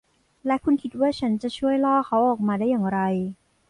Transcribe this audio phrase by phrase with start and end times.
[0.45, 2.99] และคุณคิดว่าฉันจะช่วยล่อเขาออกมาได้อย่างไร